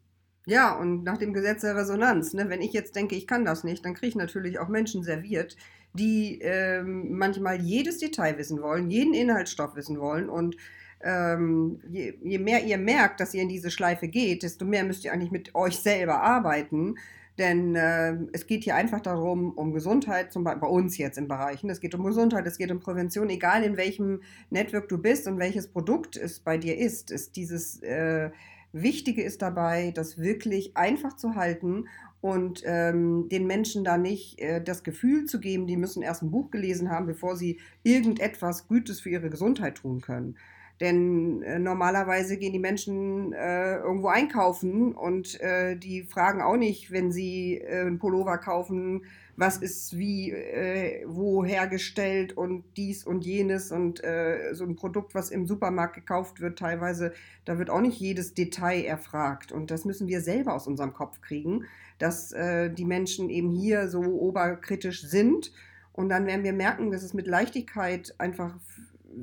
Ja, 0.46 0.74
und 0.74 1.04
nach 1.04 1.18
dem 1.18 1.32
Gesetz 1.32 1.60
der 1.60 1.76
Resonanz, 1.76 2.34
ne, 2.34 2.48
wenn 2.48 2.62
ich 2.62 2.72
jetzt 2.72 2.96
denke, 2.96 3.14
ich 3.14 3.26
kann 3.26 3.44
das 3.44 3.62
nicht, 3.62 3.84
dann 3.84 3.94
kriege 3.94 4.08
ich 4.08 4.16
natürlich 4.16 4.58
auch 4.58 4.68
Menschen 4.68 5.04
serviert, 5.04 5.56
die 5.94 6.40
ähm, 6.42 7.16
manchmal 7.16 7.60
jedes 7.60 7.98
Detail 7.98 8.38
wissen 8.38 8.60
wollen, 8.60 8.90
jeden 8.90 9.14
Inhaltsstoff 9.14 9.76
wissen 9.76 10.00
wollen 10.00 10.28
und 10.28 10.56
ähm, 11.04 11.80
je, 11.90 12.14
je, 12.22 12.38
mehr 12.38 12.64
ihr 12.64 12.78
merkt, 12.78 13.20
dass 13.20 13.34
ihr 13.34 13.42
in 13.42 13.48
diese 13.48 13.70
Schleife 13.70 14.08
geht, 14.08 14.42
desto 14.42 14.64
mehr 14.64 14.84
müsst 14.84 15.04
ihr 15.04 15.12
eigentlich 15.12 15.32
mit 15.32 15.54
euch 15.54 15.78
selber 15.78 16.22
arbeiten. 16.22 16.96
Denn 17.38 17.74
äh, 17.74 18.18
es 18.32 18.46
geht 18.46 18.62
hier 18.64 18.76
einfach 18.76 19.00
darum, 19.00 19.52
um 19.52 19.72
Gesundheit, 19.72 20.32
zum 20.32 20.44
Beispiel 20.44 20.60
bei 20.60 20.66
uns 20.66 20.98
jetzt 20.98 21.16
im 21.16 21.28
Bereichen. 21.28 21.70
Es 21.70 21.80
geht 21.80 21.94
um 21.94 22.04
Gesundheit, 22.04 22.46
es 22.46 22.58
geht 22.58 22.70
um 22.70 22.78
Prävention, 22.78 23.30
egal 23.30 23.64
in 23.64 23.78
welchem 23.78 24.20
Network 24.50 24.88
du 24.88 24.98
bist 24.98 25.26
und 25.26 25.38
welches 25.38 25.66
Produkt 25.66 26.16
es 26.16 26.40
bei 26.40 26.58
dir 26.58 26.76
ist. 26.76 27.10
ist 27.10 27.36
dieses 27.36 27.82
äh, 27.82 28.30
Wichtige 28.72 29.22
ist 29.22 29.42
dabei, 29.42 29.92
das 29.94 30.18
wirklich 30.18 30.76
einfach 30.76 31.16
zu 31.16 31.34
halten 31.34 31.88
und 32.20 32.62
ähm, 32.64 33.28
den 33.30 33.46
Menschen 33.46 33.84
da 33.84 33.98
nicht 33.98 34.38
äh, 34.40 34.62
das 34.62 34.82
Gefühl 34.84 35.26
zu 35.26 35.40
geben, 35.40 35.66
die 35.66 35.76
müssen 35.76 36.02
erst 36.02 36.22
ein 36.22 36.30
Buch 36.30 36.50
gelesen 36.50 36.90
haben, 36.90 37.06
bevor 37.06 37.36
sie 37.36 37.58
irgendetwas 37.82 38.68
Gutes 38.68 39.00
für 39.00 39.10
ihre 39.10 39.28
Gesundheit 39.28 39.76
tun 39.76 40.00
können. 40.00 40.36
Denn 40.80 41.42
äh, 41.42 41.58
normalerweise 41.58 42.38
gehen 42.38 42.52
die 42.52 42.58
Menschen 42.58 43.32
äh, 43.32 43.76
irgendwo 43.76 44.08
einkaufen 44.08 44.92
und 44.94 45.40
äh, 45.40 45.76
die 45.76 46.02
fragen 46.04 46.40
auch 46.40 46.56
nicht, 46.56 46.90
wenn 46.90 47.12
sie 47.12 47.58
äh, 47.58 47.82
einen 47.82 47.98
Pullover 47.98 48.38
kaufen, 48.38 49.02
was 49.36 49.56
ist 49.56 49.96
wie, 49.96 50.30
äh, 50.30 51.04
wo 51.06 51.44
hergestellt 51.44 52.36
und 52.36 52.64
dies 52.76 53.04
und 53.04 53.24
jenes 53.24 53.72
und 53.72 54.02
äh, 54.04 54.52
so 54.52 54.64
ein 54.64 54.76
Produkt, 54.76 55.14
was 55.14 55.30
im 55.30 55.46
Supermarkt 55.46 55.94
gekauft 55.94 56.40
wird, 56.40 56.58
teilweise, 56.58 57.12
da 57.44 57.58
wird 57.58 57.70
auch 57.70 57.80
nicht 57.80 57.98
jedes 57.98 58.34
Detail 58.34 58.84
erfragt. 58.84 59.52
Und 59.52 59.70
das 59.70 59.84
müssen 59.84 60.06
wir 60.06 60.20
selber 60.20 60.54
aus 60.54 60.66
unserem 60.66 60.92
Kopf 60.92 61.20
kriegen, 61.20 61.64
dass 61.98 62.30
die 62.30 62.84
Menschen 62.84 63.30
eben 63.30 63.52
hier 63.52 63.86
so 63.86 64.00
oberkritisch 64.00 65.02
sind. 65.02 65.52
Und 65.92 66.08
dann 66.08 66.26
werden 66.26 66.42
wir 66.42 66.52
merken, 66.52 66.90
dass 66.90 67.04
es 67.04 67.14
mit 67.14 67.28
Leichtigkeit 67.28 68.12
einfach 68.18 68.58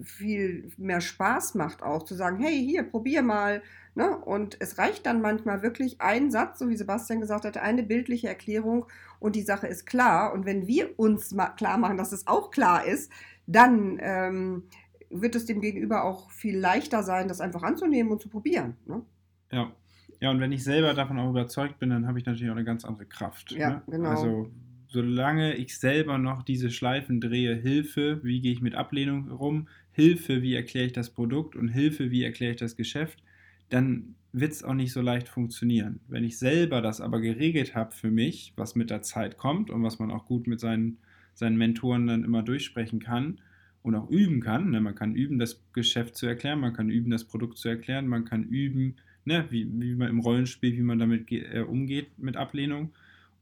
viel 0.03 0.71
mehr 0.77 1.01
Spaß 1.01 1.55
macht 1.55 1.81
auch 1.81 2.03
zu 2.03 2.15
sagen, 2.15 2.39
hey, 2.39 2.57
hier, 2.57 2.83
probier 2.83 3.21
mal. 3.21 3.61
Ne? 3.99 4.15
Und 4.15 4.55
es 4.61 4.77
reicht 4.77 5.05
dann 5.05 5.21
manchmal 5.21 5.61
wirklich 5.61 5.99
ein 5.99 6.31
Satz, 6.31 6.59
so 6.59 6.69
wie 6.69 6.77
Sebastian 6.77 7.19
gesagt 7.19 7.43
hat, 7.43 7.57
eine 7.57 7.83
bildliche 7.83 8.29
Erklärung 8.29 8.85
und 9.19 9.35
die 9.35 9.41
Sache 9.41 9.67
ist 9.67 9.85
klar. 9.85 10.31
Und 10.31 10.45
wenn 10.45 10.67
wir 10.67 10.97
uns 10.97 11.35
klar 11.57 11.77
machen, 11.77 11.97
dass 11.97 12.13
es 12.13 12.25
auch 12.25 12.49
klar 12.49 12.85
ist, 12.85 13.11
dann 13.45 13.97
ähm, 14.01 14.63
wird 15.09 15.35
es 15.35 15.43
dem 15.43 15.59
Gegenüber 15.59 16.05
auch 16.05 16.31
viel 16.31 16.57
leichter 16.57 17.03
sein, 17.03 17.27
das 17.27 17.41
einfach 17.41 17.61
anzunehmen 17.61 18.09
und 18.09 18.21
zu 18.21 18.29
probieren. 18.29 18.77
Ne? 18.85 19.01
Ja. 19.51 19.73
Ja, 20.21 20.31
und 20.31 20.39
wenn 20.39 20.53
ich 20.53 20.63
selber 20.63 20.93
davon 20.93 21.19
auch 21.19 21.29
überzeugt 21.29 21.79
bin, 21.79 21.89
dann 21.89 22.07
habe 22.07 22.19
ich 22.19 22.25
natürlich 22.25 22.49
auch 22.49 22.55
eine 22.55 22.63
ganz 22.63 22.85
andere 22.85 23.05
Kraft. 23.05 23.51
Ja, 23.51 23.69
ne? 23.69 23.81
genau. 23.87 24.09
Also 24.11 24.49
solange 24.87 25.55
ich 25.55 25.77
selber 25.77 26.17
noch 26.17 26.43
diese 26.43 26.71
Schleifen 26.71 27.19
drehe, 27.19 27.53
Hilfe, 27.53 28.21
wie 28.23 28.39
gehe 28.39 28.53
ich 28.53 28.61
mit 28.61 28.75
Ablehnung 28.75 29.29
rum, 29.29 29.67
Hilfe, 29.91 30.41
wie 30.41 30.55
erkläre 30.55 30.85
ich 30.85 30.93
das 30.93 31.09
Produkt 31.09 31.57
und 31.57 31.67
Hilfe, 31.67 32.11
wie 32.11 32.23
erkläre 32.23 32.51
ich 32.51 32.59
das 32.59 32.77
Geschäft, 32.77 33.21
dann 33.69 34.15
wird 34.31 34.51
es 34.51 34.63
auch 34.63 34.73
nicht 34.73 34.91
so 34.91 35.01
leicht 35.01 35.27
funktionieren. 35.27 35.99
Wenn 36.07 36.23
ich 36.23 36.37
selber 36.37 36.81
das 36.81 37.01
aber 37.01 37.19
geregelt 37.19 37.75
habe 37.75 37.91
für 37.91 38.11
mich, 38.11 38.53
was 38.55 38.75
mit 38.75 38.89
der 38.89 39.01
Zeit 39.01 39.37
kommt 39.37 39.69
und 39.69 39.83
was 39.83 39.99
man 39.99 40.11
auch 40.11 40.25
gut 40.25 40.47
mit 40.47 40.59
seinen, 40.59 40.97
seinen 41.33 41.57
Mentoren 41.57 42.07
dann 42.07 42.23
immer 42.23 42.43
durchsprechen 42.43 42.99
kann 42.99 43.39
und 43.81 43.95
auch 43.95 44.09
üben 44.09 44.41
kann, 44.41 44.69
ne? 44.69 44.81
man 44.81 44.95
kann 44.95 45.15
üben, 45.15 45.39
das 45.39 45.63
Geschäft 45.73 46.15
zu 46.15 46.27
erklären, 46.27 46.59
man 46.59 46.73
kann 46.73 46.89
üben, 46.89 47.09
das 47.09 47.23
Produkt 47.23 47.57
zu 47.57 47.69
erklären, 47.69 48.07
man 48.07 48.25
kann 48.25 48.43
üben, 48.43 48.97
ne? 49.25 49.45
wie, 49.49 49.67
wie 49.79 49.95
man 49.95 50.09
im 50.09 50.19
Rollenspiel, 50.19 50.73
wie 50.73 50.81
man 50.81 50.99
damit 50.99 51.31
äh, 51.31 51.61
umgeht 51.61 52.19
mit 52.19 52.37
Ablehnung. 52.37 52.91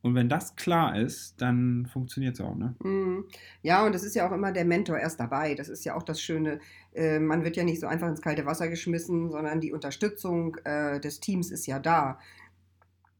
Und 0.08 0.16
wenn 0.16 0.30
das 0.30 0.56
klar 0.56 0.98
ist, 0.98 1.42
dann 1.42 1.86
funktioniert 1.92 2.36
es 2.36 2.42
auch, 2.42 2.56
ne? 2.56 2.76
Mhm. 2.84 3.26
Ja, 3.62 3.86
und 3.86 3.94
das 3.94 4.04
ist 4.04 4.16
ja 4.16 4.28
auch 4.28 4.32
immer 4.32 4.52
der 4.52 4.66
Mentor 4.66 4.98
erst 4.98 5.20
dabei. 5.20 5.54
Das 5.54 5.70
ist 5.70 5.84
ja 5.86 5.96
auch 5.96 6.04
das 6.04 6.22
Schöne. 6.22 6.60
Äh, 6.94 7.20
man 7.20 7.44
wird 7.44 7.58
ja 7.58 7.64
nicht 7.64 7.80
so 7.80 7.88
einfach 7.88 8.08
ins 8.08 8.22
kalte 8.22 8.46
Wasser 8.46 8.68
geschmissen, 8.70 9.30
sondern 9.30 9.62
die 9.62 9.74
Unterstützung 9.74 10.56
äh, 10.64 11.00
des 11.00 11.20
Teams 11.20 11.52
ist 11.52 11.68
ja 11.68 11.80
da. 11.80 12.20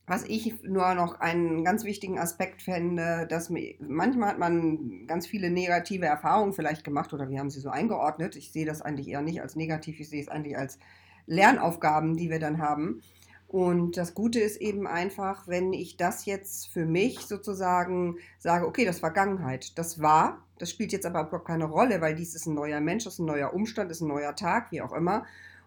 Was 0.10 0.24
ich 0.24 0.64
nur 0.64 0.96
noch 0.96 1.20
einen 1.20 1.66
ganz 1.66 1.84
wichtigen 1.84 2.18
Aspekt 2.18 2.62
fände, 2.62 3.28
dass 3.30 3.52
manchmal 3.80 4.30
hat 4.30 4.40
man 4.40 5.06
ganz 5.06 5.28
viele 5.28 5.50
negative 5.50 6.06
Erfahrungen 6.06 6.54
vielleicht 6.54 6.86
gemacht 6.86 7.14
oder 7.14 7.30
wir 7.30 7.40
haben 7.40 7.50
sie 7.50 7.60
so 7.60 7.70
eingeordnet. 7.70 8.38
Ich 8.38 8.54
sehe 8.54 8.66
das 8.66 8.82
eigentlich 8.82 9.10
eher 9.10 9.22
nicht 9.22 9.42
als 9.42 9.58
negativ, 9.58 10.00
ich 10.00 10.08
sehe 10.08 10.22
es 10.22 10.30
eigentlich 10.30 10.58
als 10.58 10.80
Lernaufgaben, 11.26 12.16
die 12.16 12.30
wir 12.30 12.40
dann 12.40 12.60
haben. 12.60 13.02
Und 13.48 13.96
das 13.96 14.14
Gute 14.14 14.40
ist 14.40 14.58
eben 14.58 14.88
einfach, 14.88 15.48
wenn 15.48 15.72
ich 15.72 15.96
das 15.96 16.26
jetzt 16.26 16.68
für 16.68 16.86
mich 16.86 17.22
sozusagen 17.22 18.18
sage, 18.40 18.68
okay, 18.68 18.84
das 18.84 19.00
Vergangenheit, 19.00 19.78
das 19.78 20.02
war, 20.02 20.44
das 20.60 20.70
spielt 20.70 20.92
jetzt 20.92 21.06
aber 21.06 21.22
überhaupt 21.22 21.48
keine 21.48 21.66
Rolle, 21.66 22.02
weil 22.02 22.16
dies 22.16 22.36
ist 22.36 22.46
ein 22.46 22.56
neuer 22.56 22.82
Mensch, 22.82 23.06
das 23.06 23.14
ist 23.14 23.20
ein 23.20 23.26
neuer 23.26 23.54
Umstand, 23.54 23.90
ist 23.90 24.02
ein 24.02 24.10
neuer 24.10 24.36
Tag, 24.36 24.72
wie 24.72 24.82
auch 24.82 24.92
immer. 24.92 25.26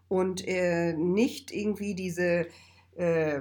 Und 0.08 0.46
äh, 0.46 0.92
nicht 0.92 1.52
irgendwie 1.52 1.94
diese, 1.94 2.48
äh, 2.98 3.40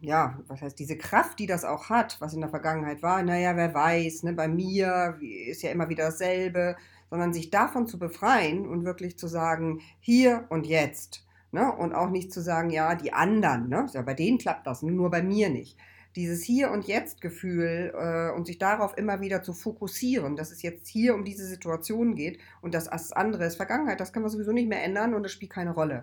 ja, 0.00 0.38
was 0.46 0.62
heißt, 0.62 0.78
diese 0.78 0.96
Kraft, 0.96 1.38
die 1.38 1.46
das 1.46 1.64
auch 1.64 1.90
hat, 1.90 2.16
was 2.20 2.32
in 2.32 2.40
der 2.40 2.50
Vergangenheit 2.50 3.02
war, 3.02 3.22
naja, 3.22 3.54
wer 3.56 3.74
weiß, 3.74 4.22
ne, 4.22 4.32
bei 4.32 4.48
mir 4.48 5.18
ist 5.20 5.62
ja 5.62 5.70
immer 5.70 5.90
wieder 5.90 6.06
dasselbe, 6.06 6.76
sondern 7.10 7.34
sich 7.34 7.50
davon 7.50 7.86
zu 7.86 7.98
befreien 7.98 8.66
und 8.66 8.84
wirklich 8.84 9.18
zu 9.18 9.26
sagen, 9.26 9.82
hier 10.00 10.46
und 10.48 10.66
jetzt 10.66 11.23
Ne? 11.54 11.72
Und 11.72 11.94
auch 11.94 12.10
nicht 12.10 12.32
zu 12.32 12.40
sagen, 12.40 12.68
ja, 12.68 12.96
die 12.96 13.12
anderen, 13.12 13.68
ne? 13.68 13.86
ja, 13.92 14.02
bei 14.02 14.14
denen 14.14 14.38
klappt 14.38 14.66
das, 14.66 14.82
nur 14.82 15.08
bei 15.08 15.22
mir 15.22 15.50
nicht. 15.50 15.78
Dieses 16.16 16.42
Hier- 16.42 16.72
und 16.72 16.88
Jetzt-Gefühl 16.88 17.92
äh, 17.94 18.36
und 18.36 18.48
sich 18.48 18.58
darauf 18.58 18.98
immer 18.98 19.20
wieder 19.20 19.40
zu 19.44 19.52
fokussieren, 19.52 20.34
dass 20.34 20.50
es 20.50 20.62
jetzt 20.62 20.88
hier 20.88 21.14
um 21.14 21.24
diese 21.24 21.46
Situation 21.46 22.16
geht 22.16 22.40
und 22.60 22.74
das, 22.74 22.88
andere 23.12 23.44
ist 23.44 23.54
Vergangenheit, 23.54 24.00
das 24.00 24.12
kann 24.12 24.22
man 24.22 24.32
sowieso 24.32 24.50
nicht 24.50 24.68
mehr 24.68 24.82
ändern 24.82 25.14
und 25.14 25.22
das 25.22 25.30
spielt 25.30 25.52
keine 25.52 25.70
Rolle. 25.70 26.02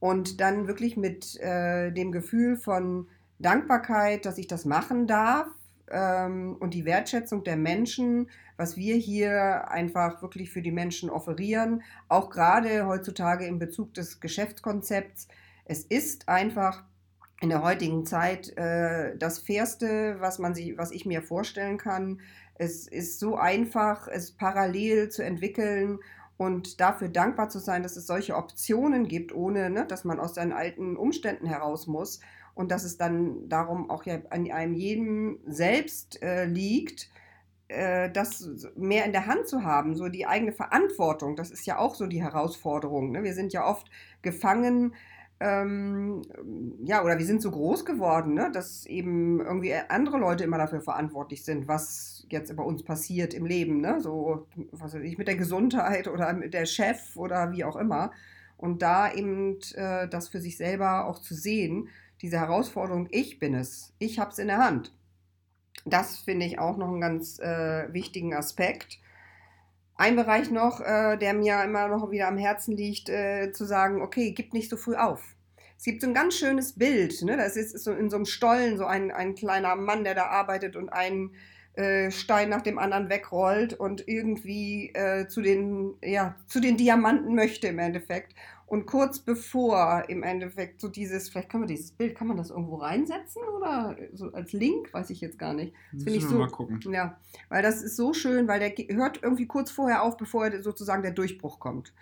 Und 0.00 0.40
dann 0.40 0.66
wirklich 0.66 0.96
mit 0.96 1.38
äh, 1.38 1.92
dem 1.92 2.10
Gefühl 2.10 2.56
von 2.56 3.08
Dankbarkeit, 3.38 4.24
dass 4.24 4.38
ich 4.38 4.46
das 4.46 4.64
machen 4.64 5.06
darf, 5.06 5.48
ähm, 5.90 6.56
und 6.60 6.74
die 6.74 6.84
Wertschätzung 6.84 7.44
der 7.44 7.56
Menschen, 7.56 8.30
was 8.56 8.76
wir 8.76 8.96
hier 8.96 9.70
einfach 9.70 10.22
wirklich 10.22 10.50
für 10.50 10.62
die 10.62 10.72
Menschen 10.72 11.10
offerieren, 11.10 11.82
auch 12.08 12.30
gerade 12.30 12.86
heutzutage 12.86 13.46
in 13.46 13.58
Bezug 13.58 13.94
des 13.94 14.20
Geschäftskonzepts. 14.20 15.28
Es 15.64 15.84
ist 15.84 16.28
einfach 16.28 16.84
in 17.40 17.50
der 17.50 17.62
heutigen 17.62 18.04
Zeit 18.04 18.56
äh, 18.56 19.16
das 19.16 19.38
Fairste, 19.38 20.16
was, 20.18 20.38
man 20.38 20.54
sich, 20.54 20.76
was 20.76 20.90
ich 20.90 21.06
mir 21.06 21.22
vorstellen 21.22 21.78
kann. 21.78 22.20
Es 22.54 22.88
ist 22.88 23.20
so 23.20 23.36
einfach, 23.36 24.08
es 24.08 24.32
parallel 24.32 25.08
zu 25.10 25.22
entwickeln 25.22 26.00
und 26.36 26.80
dafür 26.80 27.08
dankbar 27.08 27.48
zu 27.48 27.58
sein, 27.58 27.82
dass 27.82 27.96
es 27.96 28.06
solche 28.06 28.36
Optionen 28.36 29.06
gibt, 29.06 29.32
ohne 29.34 29.70
ne, 29.70 29.86
dass 29.86 30.04
man 30.04 30.18
aus 30.18 30.34
seinen 30.34 30.52
alten 30.52 30.96
Umständen 30.96 31.46
heraus 31.46 31.86
muss 31.86 32.20
und 32.58 32.72
dass 32.72 32.82
es 32.82 32.96
dann 32.96 33.48
darum 33.48 33.88
auch 33.88 34.02
ja 34.02 34.18
an 34.30 34.50
einem 34.50 34.74
jedem 34.74 35.38
selbst 35.46 36.20
äh, 36.24 36.44
liegt, 36.44 37.08
äh, 37.68 38.10
das 38.10 38.50
mehr 38.74 39.04
in 39.04 39.12
der 39.12 39.26
Hand 39.26 39.46
zu 39.46 39.62
haben, 39.62 39.94
so 39.94 40.08
die 40.08 40.26
eigene 40.26 40.50
Verantwortung. 40.50 41.36
Das 41.36 41.52
ist 41.52 41.66
ja 41.66 41.78
auch 41.78 41.94
so 41.94 42.08
die 42.08 42.20
Herausforderung. 42.20 43.12
Ne? 43.12 43.22
Wir 43.22 43.34
sind 43.34 43.52
ja 43.52 43.64
oft 43.64 43.88
gefangen. 44.22 44.96
Ähm, 45.38 46.22
ja, 46.82 47.04
oder 47.04 47.16
wir 47.16 47.26
sind 47.26 47.40
so 47.42 47.52
groß 47.52 47.84
geworden, 47.84 48.34
ne, 48.34 48.50
dass 48.52 48.86
eben 48.86 49.40
irgendwie 49.40 49.72
andere 49.88 50.18
Leute 50.18 50.42
immer 50.42 50.58
dafür 50.58 50.80
verantwortlich 50.80 51.44
sind, 51.44 51.68
was 51.68 52.26
jetzt 52.28 52.56
bei 52.56 52.64
uns 52.64 52.82
passiert 52.82 53.34
im 53.34 53.46
Leben, 53.46 53.80
ne? 53.80 54.00
So, 54.00 54.48
was 54.72 54.94
weiß 54.94 55.02
ich, 55.04 55.16
mit 55.16 55.28
der 55.28 55.36
Gesundheit 55.36 56.08
oder 56.08 56.32
mit 56.32 56.54
der 56.54 56.66
Chef 56.66 57.16
oder 57.16 57.52
wie 57.52 57.62
auch 57.62 57.76
immer. 57.76 58.10
Und 58.56 58.82
da 58.82 59.12
eben 59.12 59.60
äh, 59.74 60.08
das 60.08 60.28
für 60.28 60.40
sich 60.40 60.56
selber 60.56 61.06
auch 61.06 61.20
zu 61.20 61.36
sehen, 61.36 61.88
diese 62.22 62.38
Herausforderung, 62.38 63.08
ich 63.10 63.38
bin 63.38 63.54
es, 63.54 63.92
ich 63.98 64.18
habe 64.18 64.30
es 64.30 64.38
in 64.38 64.48
der 64.48 64.58
Hand. 64.58 64.92
Das 65.84 66.18
finde 66.18 66.46
ich 66.46 66.58
auch 66.58 66.76
noch 66.76 66.88
einen 66.88 67.00
ganz 67.00 67.38
äh, 67.38 67.92
wichtigen 67.92 68.34
Aspekt. 68.34 68.98
Ein 69.94 70.16
Bereich 70.16 70.50
noch, 70.50 70.80
äh, 70.80 71.16
der 71.16 71.34
mir 71.34 71.62
immer 71.62 71.88
noch 71.88 72.10
wieder 72.10 72.28
am 72.28 72.38
Herzen 72.38 72.76
liegt, 72.76 73.08
äh, 73.08 73.52
zu 73.52 73.64
sagen, 73.64 74.02
okay, 74.02 74.32
gib 74.32 74.52
nicht 74.52 74.70
so 74.70 74.76
früh 74.76 74.96
auf. 74.96 75.22
Es 75.76 75.84
gibt 75.84 76.00
so 76.00 76.08
ein 76.08 76.14
ganz 76.14 76.34
schönes 76.34 76.72
Bild, 76.72 77.22
ne? 77.22 77.36
das 77.36 77.56
ist, 77.56 77.78
so 77.78 77.92
in 77.92 78.10
so 78.10 78.16
einem 78.16 78.26
Stollen 78.26 78.76
so 78.78 78.84
ein, 78.84 79.12
ein 79.12 79.36
kleiner 79.36 79.76
Mann, 79.76 80.02
der 80.02 80.16
da 80.16 80.26
arbeitet 80.26 80.74
und 80.74 80.88
einen 80.88 81.34
äh, 81.74 82.10
Stein 82.10 82.48
nach 82.48 82.62
dem 82.62 82.78
anderen 82.78 83.08
wegrollt 83.08 83.74
und 83.74 84.08
irgendwie 84.08 84.90
äh, 84.94 85.28
zu, 85.28 85.40
den, 85.40 85.94
ja, 86.02 86.34
zu 86.48 86.58
den 86.58 86.76
Diamanten 86.76 87.36
möchte 87.36 87.68
im 87.68 87.78
Endeffekt. 87.78 88.34
Und 88.68 88.84
kurz 88.84 89.18
bevor 89.18 90.04
im 90.08 90.22
Endeffekt 90.22 90.82
so 90.82 90.88
dieses, 90.88 91.30
vielleicht 91.30 91.48
kann 91.48 91.60
man 91.60 91.68
dieses 91.68 91.90
Bild, 91.90 92.14
kann 92.14 92.28
man 92.28 92.36
das 92.36 92.50
irgendwo 92.50 92.76
reinsetzen 92.76 93.40
oder 93.56 93.96
so 94.12 94.30
als 94.32 94.52
Link, 94.52 94.92
weiß 94.92 95.08
ich 95.08 95.22
jetzt 95.22 95.38
gar 95.38 95.54
nicht. 95.54 95.72
Das 95.90 96.02
finde 96.04 96.18
ich 96.18 96.26
so. 96.26 96.36
Mal 96.36 96.50
gucken. 96.50 96.78
Ja, 96.92 97.18
weil 97.48 97.62
das 97.62 97.82
ist 97.82 97.96
so 97.96 98.12
schön, 98.12 98.46
weil 98.46 98.60
der 98.60 98.70
hört 98.94 99.22
irgendwie 99.22 99.46
kurz 99.46 99.70
vorher 99.70 100.02
auf, 100.02 100.18
bevor 100.18 100.50
sozusagen 100.60 101.02
der 101.02 101.12
Durchbruch 101.12 101.60
kommt. 101.60 101.94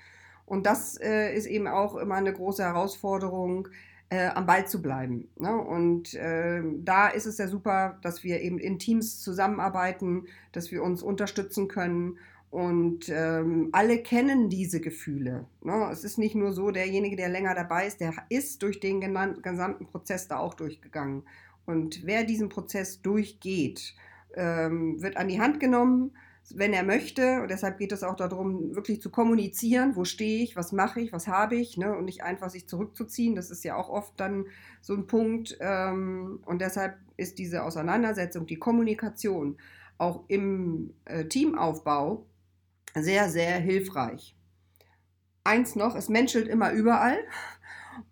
Und 0.45 0.67
das 0.67 1.01
äh, 1.01 1.33
ist 1.37 1.47
eben 1.47 1.69
auch 1.69 1.95
immer 1.95 2.17
eine 2.17 2.33
große 2.33 2.65
Herausforderung, 2.65 3.69
äh, 4.09 4.29
am 4.29 4.47
Ball 4.47 4.67
zu 4.67 4.83
bleiben. 4.83 5.29
Ne? 5.39 5.57
Und 5.57 6.15
äh, 6.15 6.63
da 6.79 7.09
ist 7.09 7.27
es 7.27 7.39
ja 7.39 7.47
super, 7.47 7.99
dass 8.03 8.25
wir 8.25 8.41
eben 8.41 8.59
in 8.59 8.81
Teams 8.81 9.21
zusammenarbeiten, 9.21 10.27
dass 10.51 10.73
wir 10.73 10.83
uns 10.83 11.03
unterstützen 11.03 11.69
können 11.69 12.19
und 12.57 13.11
ähm, 13.11 13.69
alle 13.73 13.99
kennen 13.99 14.49
diese 14.49 14.81
Gefühle. 14.81 15.45
Ne? 15.63 15.91
Es 15.93 16.05
ist 16.05 16.17
nicht 16.17 16.35
nur 16.35 16.53
so, 16.53 16.71
derjenige, 16.71 17.15
der 17.15 17.29
länger 17.29 17.55
dabei 17.55 17.87
ist, 17.87 18.01
der 18.01 18.15
ist 18.31 18.63
durch 18.63 18.81
den 18.81 19.03
gesamten 19.43 19.85
Prozess 19.85 20.27
da 20.27 20.39
auch 20.39 20.55
durchgegangen. 20.55 21.25
Und 21.67 22.07
wer 22.07 22.25
diesen 22.25 22.49
Prozess 22.49 23.03
durchgeht, 23.03 23.95
ähm, 24.35 25.03
wird 25.03 25.19
an 25.19 25.29
die 25.29 25.39
Hand 25.39 25.61
genommen, 25.61 26.17
wenn 26.49 26.73
er 26.73 26.83
möchte. 26.83 27.43
Und 27.43 27.51
deshalb 27.51 27.77
geht 27.77 27.93
es 27.93 28.03
auch 28.03 28.17
darum, 28.17 28.75
wirklich 28.75 29.03
zu 29.03 29.11
kommunizieren, 29.11 29.95
wo 29.95 30.07
stehe 30.07 30.43
ich, 30.43 30.57
was 30.57 30.73
mache 30.73 31.03
ich, 31.03 31.13
was 31.13 31.29
habe 31.29 31.57
ich, 31.57 31.77
ne? 31.77 31.95
und 31.95 32.07
nicht 32.07 32.23
einfach 32.23 32.49
sich 32.49 32.67
zurückzuziehen. 32.67 33.37
Das 33.37 33.51
ist 33.51 33.65
ja 33.65 33.77
auch 33.77 33.91
oft 33.91 34.19
dann 34.19 34.47
so 34.81 34.95
ein 34.95 35.07
Punkt. 35.07 35.59
Ähm, 35.61 36.41
und 36.47 36.63
deshalb 36.63 36.97
ist 37.19 37.39
diese 37.39 37.65
Auseinandersetzung, 37.65 38.47
die 38.47 38.57
Kommunikation 38.57 39.59
auch 39.99 40.25
im 40.29 40.95
äh, 41.05 41.27
Teamaufbau 41.27 42.25
sehr, 42.97 43.29
sehr 43.29 43.59
hilfreich. 43.59 44.35
Eins 45.45 45.77
noch, 45.77 45.95
es 45.95 46.09
menschelt 46.09 46.49
immer 46.49 46.73
überall. 46.73 47.19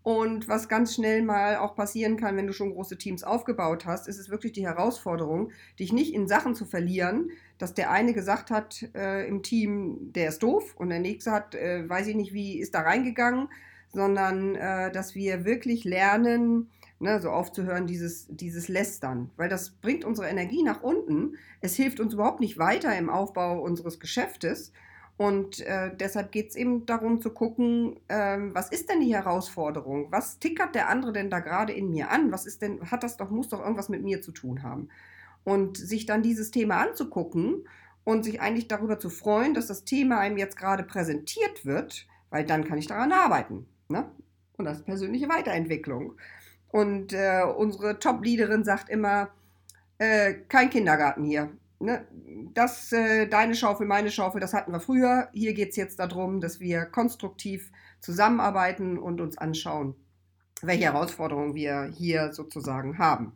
Und 0.03 0.49
was 0.49 0.69
ganz 0.69 0.95
schnell 0.95 1.23
mal 1.23 1.57
auch 1.57 1.75
passieren 1.75 2.17
kann, 2.17 2.37
wenn 2.37 2.47
du 2.47 2.53
schon 2.53 2.73
große 2.73 2.97
Teams 2.97 3.23
aufgebaut 3.23 3.85
hast, 3.87 4.09
ist 4.09 4.19
es 4.19 4.31
wirklich 4.31 4.53
die 4.53 4.67
Herausforderung, 4.67 5.51
dich 5.79 5.93
nicht 5.93 6.15
in 6.15 6.27
Sachen 6.27 6.55
zu 6.55 6.65
verlieren, 6.65 7.31
dass 7.59 7.75
der 7.75 7.91
eine 7.91 8.15
gesagt 8.15 8.51
hat 8.51 8.87
äh, 8.95 9.27
im 9.27 9.43
Team, 9.43 10.13
der 10.13 10.29
ist 10.29 10.43
doof 10.43 10.75
und 10.77 10.89
der 10.89 11.01
nächste 11.01 11.33
hat, 11.33 11.55
äh, 11.55 11.89
weiß 11.89 12.07
ich 12.07 12.17
nicht 12.17 12.33
wie, 12.33 12.59
ist 12.59 12.75
da 12.75 12.81
reingegangen, 12.81 13.49
sondern 13.93 14.55
äh, 14.55 14.91
dass 14.91 15.15
wir 15.15 15.45
wirklich 15.45 15.85
lernen, 15.85 16.71
ne, 16.99 17.21
so 17.21 17.31
aufzuhören, 17.31 17.87
dieses, 17.87 18.27
dieses 18.29 18.69
Lästern, 18.69 19.31
weil 19.37 19.49
das 19.49 19.71
bringt 19.71 20.05
unsere 20.05 20.29
Energie 20.29 20.63
nach 20.63 20.83
unten. 20.83 21.37
Es 21.61 21.75
hilft 21.75 22.01
uns 22.01 22.15
überhaupt 22.15 22.41
nicht 22.41 22.59
weiter 22.59 22.97
im 22.97 23.11
Aufbau 23.11 23.61
unseres 23.61 24.01
Geschäftes. 24.01 24.73
Und 25.17 25.61
äh, 25.61 25.95
deshalb 25.95 26.33
geht 26.33 26.51
es 26.51 26.57
eben 26.57 26.87
darum 26.87 27.21
zu 27.21 27.31
gucken, 27.31 28.01
äh, 28.09 28.39
was 28.53 28.71
ist 28.71 28.91
denn 28.91 29.01
die 29.01 29.15
Herausforderung? 29.15 30.11
Was 30.11 30.41
tickert 30.41 30.75
der 30.75 30.89
andere 30.89 31.13
denn 31.13 31.31
da 31.31 31.39
gerade 31.39 31.73
in 31.73 31.91
mir 31.91 32.11
an? 32.11 32.33
Was 32.33 32.47
ist 32.47 32.63
denn, 32.63 32.91
hat 32.91 33.05
das 33.05 33.17
doch, 33.17 33.31
muss 33.31 33.49
doch 33.49 33.61
irgendwas 33.61 33.89
mit 33.89 34.03
mir 34.03 34.23
zu 34.23 34.33
tun 34.33 34.65
haben? 34.65 34.89
Und 35.45 35.77
sich 35.77 36.07
dann 36.07 36.23
dieses 36.23 36.51
Thema 36.51 36.79
anzugucken 36.79 37.69
und 38.03 38.25
sich 38.25 38.41
eigentlich 38.41 38.67
darüber 38.67 38.99
zu 38.99 39.09
freuen, 39.09 39.55
dass 39.55 39.69
das 39.69 39.85
Thema 39.85 40.19
einem 40.19 40.37
jetzt 40.37 40.57
gerade 40.57 40.83
präsentiert 40.83 41.65
wird, 41.65 42.09
weil 42.31 42.45
dann 42.45 42.65
kann 42.65 42.79
ich 42.79 42.89
daran 42.89 43.13
arbeiten. 43.13 43.67
Ne? 43.89 44.11
Und 44.57 44.65
das 44.65 44.79
ist 44.79 44.87
persönliche 44.87 45.29
Weiterentwicklung. 45.29 46.15
Und 46.75 47.13
äh, 47.13 47.45
unsere 47.57 48.01
Top-Leaderin 48.01 48.65
sagt 48.65 48.89
immer, 48.89 49.29
äh, 49.99 50.35
kein 50.49 50.71
Kindergarten 50.71 51.23
hier. 51.23 51.53
Ne? 51.79 52.05
Das, 52.53 52.91
äh, 52.91 53.29
deine 53.29 53.55
Schaufel, 53.55 53.87
meine 53.87 54.11
Schaufel, 54.11 54.41
das 54.41 54.53
hatten 54.53 54.73
wir 54.73 54.81
früher. 54.81 55.29
Hier 55.33 55.55
geht 55.55 55.71
es 55.71 55.77
jetzt 55.77 56.01
darum, 56.01 56.41
dass 56.41 56.59
wir 56.59 56.85
konstruktiv 56.87 57.71
zusammenarbeiten 58.01 58.99
und 58.99 59.21
uns 59.21 59.39
anschauen, 59.39 59.95
welche 60.63 60.87
Herausforderungen 60.87 61.55
wir 61.55 61.93
hier 61.97 62.33
sozusagen 62.33 62.99
haben. 62.99 63.31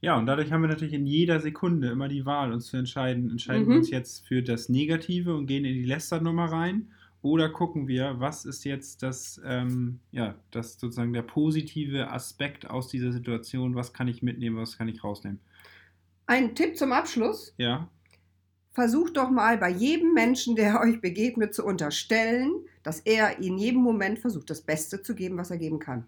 Ja, 0.00 0.18
und 0.18 0.26
dadurch 0.26 0.50
haben 0.50 0.62
wir 0.62 0.68
natürlich 0.68 0.94
in 0.94 1.06
jeder 1.06 1.38
Sekunde 1.38 1.88
immer 1.88 2.08
die 2.08 2.26
Wahl, 2.26 2.52
uns 2.52 2.66
zu 2.66 2.78
entscheiden, 2.78 3.30
entscheiden 3.30 3.66
Mhm. 3.66 3.68
wir 3.68 3.76
uns 3.76 3.90
jetzt 3.90 4.26
für 4.26 4.42
das 4.42 4.68
Negative 4.68 5.36
und 5.36 5.46
gehen 5.46 5.64
in 5.64 5.74
die 5.74 5.84
Lästernummer 5.84 6.46
rein 6.46 6.88
oder 7.22 7.48
gucken 7.48 7.88
wir, 7.88 8.18
was 8.18 8.44
ist 8.44 8.64
jetzt 8.64 9.02
das, 9.02 9.40
ähm, 9.44 10.00
ja, 10.10 10.34
das 10.50 10.78
sozusagen 10.78 11.12
der 11.12 11.22
positive 11.22 12.10
Aspekt 12.10 12.68
aus 12.68 12.88
dieser 12.88 13.12
Situation, 13.12 13.74
was 13.74 13.92
kann 13.92 14.08
ich 14.08 14.22
mitnehmen, 14.22 14.56
was 14.56 14.76
kann 14.76 14.88
ich 14.88 15.02
rausnehmen. 15.02 15.40
Ein 16.26 16.54
Tipp 16.54 16.76
zum 16.76 16.92
Abschluss. 16.92 17.54
Ja, 17.58 17.88
Versucht 18.72 19.18
doch 19.18 19.30
mal 19.30 19.58
bei 19.58 19.68
jedem 19.68 20.14
Menschen, 20.14 20.56
der 20.56 20.80
euch 20.80 21.00
begegnet, 21.00 21.54
zu 21.54 21.64
unterstellen, 21.64 22.52
dass 22.82 23.00
er 23.00 23.38
in 23.38 23.58
jedem 23.58 23.82
Moment 23.82 24.18
versucht, 24.18 24.48
das 24.50 24.62
Beste 24.62 25.02
zu 25.02 25.14
geben, 25.14 25.36
was 25.36 25.50
er 25.50 25.58
geben 25.58 25.78
kann. 25.78 26.06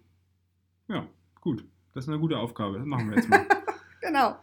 ja, 0.88 1.06
gut. 1.40 1.64
Das 1.92 2.04
ist 2.04 2.08
eine 2.08 2.18
gute 2.18 2.36
Aufgabe. 2.36 2.78
Das 2.78 2.86
machen 2.86 3.08
wir 3.10 3.16
jetzt 3.16 3.28
mal. 3.28 3.46
Genau. 4.00 4.36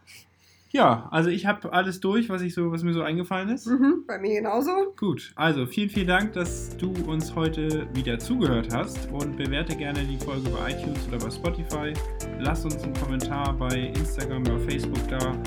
Ja, 0.72 1.08
also 1.12 1.30
ich 1.30 1.46
habe 1.46 1.72
alles 1.74 2.00
durch, 2.00 2.30
was, 2.30 2.42
ich 2.42 2.54
so, 2.54 2.72
was 2.72 2.84
mir 2.84 2.94
so 2.94 3.02
eingefallen 3.02 3.50
ist. 3.50 3.68
Mhm, 3.68 4.06
bei 4.08 4.18
mir 4.18 4.36
genauso. 4.36 4.72
Gut, 4.98 5.32
also 5.36 5.66
vielen, 5.66 5.90
vielen 5.90 6.08
Dank, 6.08 6.34
dass 6.34 6.76
du 6.78 6.94
uns 7.08 7.36
heute 7.36 7.88
wieder 7.94 8.18
zugehört 8.20 8.74
hast 8.74 9.12
und 9.12 9.36
bewerte 9.36 9.76
gerne 9.76 10.00
die 10.04 10.18
Folge 10.18 10.50
bei 10.50 10.72
iTunes 10.72 11.08
oder 11.10 11.18
bei 11.18 11.30
Spotify. 11.30 11.94
Lass 12.40 12.64
uns 12.64 12.82
einen 12.84 12.94
Kommentar 12.94 13.54
bei 13.58 13.92
Instagram 13.96 14.44
oder 14.44 14.60
Facebook 14.60 15.08
da. 15.10 15.38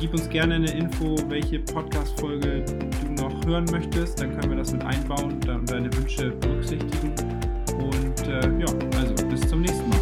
Gib 0.00 0.12
uns 0.12 0.28
gerne 0.28 0.56
eine 0.56 0.70
Info, 0.70 1.16
welche 1.28 1.58
Podcast-Folge 1.60 2.64
du 2.64 3.22
noch 3.22 3.44
hören 3.46 3.64
möchtest. 3.72 4.20
Dann 4.20 4.30
können 4.38 4.50
wir 4.50 4.58
das 4.58 4.72
mit 4.72 4.84
einbauen 4.84 5.32
und 5.32 5.48
deine 5.70 5.92
Wünsche 5.94 6.30
berücksichtigen. 6.30 7.14
Und 7.78 8.28
äh, 8.28 8.60
ja, 8.60 8.98
also 8.98 9.14
bis 9.28 9.40
zum 9.48 9.62
nächsten 9.62 9.88
Mal. 9.88 9.97